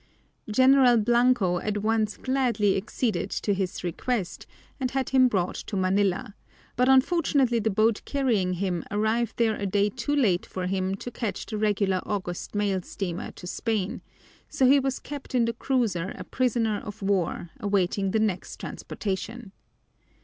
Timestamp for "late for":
10.15-10.65